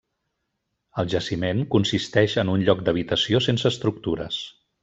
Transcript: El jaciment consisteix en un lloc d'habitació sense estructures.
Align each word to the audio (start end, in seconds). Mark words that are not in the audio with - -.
El 1.03 1.11
jaciment 1.15 1.61
consisteix 1.77 2.39
en 2.45 2.53
un 2.57 2.65
lloc 2.71 2.83
d'habitació 2.89 3.45
sense 3.49 3.73
estructures. 3.75 4.45